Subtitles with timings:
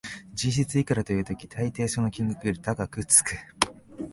[0.33, 3.35] 実質いくらという時、たいていその金額より高くつく